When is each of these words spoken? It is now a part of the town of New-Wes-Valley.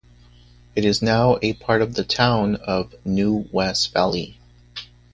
It 0.75 0.83
is 0.83 1.03
now 1.03 1.37
a 1.43 1.53
part 1.53 1.83
of 1.83 1.93
the 1.93 2.03
town 2.03 2.55
of 2.55 2.95
New-Wes-Valley. 3.05 4.39